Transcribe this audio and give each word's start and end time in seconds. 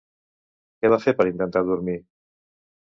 Què 0.79 0.91
va 0.95 0.99
fer 1.05 1.15
per 1.21 1.27
intentar 1.35 1.65
dormir? 1.71 1.99